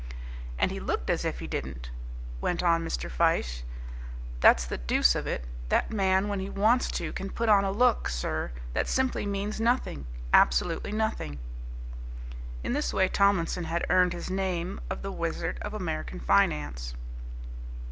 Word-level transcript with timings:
"And 0.57 0.71
he 0.71 0.79
looked 0.79 1.11
as 1.11 1.23
if 1.25 1.41
he 1.41 1.45
didn't!" 1.45 1.91
went 2.41 2.63
on 2.63 2.83
Mr. 2.83 3.07
Fyshe. 3.07 3.61
"That's 4.39 4.65
the 4.65 4.79
deuce 4.79 5.13
of 5.13 5.27
it. 5.27 5.45
That 5.69 5.91
man 5.93 6.27
when 6.27 6.39
he 6.39 6.49
wants 6.49 6.89
to 6.93 7.13
can 7.13 7.29
put 7.29 7.49
on 7.49 7.63
a 7.63 7.71
look, 7.71 8.09
sir, 8.09 8.51
that 8.73 8.87
simply 8.87 9.27
means 9.27 9.61
nothing, 9.61 10.07
absolutely 10.33 10.91
nothing." 10.91 11.37
In 12.63 12.73
this 12.73 12.91
way 12.91 13.09
Tomlinson 13.09 13.65
had 13.65 13.85
earned 13.91 14.13
his 14.13 14.31
name 14.31 14.81
of 14.89 15.03
the 15.03 15.11
Wizard 15.11 15.59
of 15.61 15.75
American 15.75 16.19
Finance. 16.19 16.95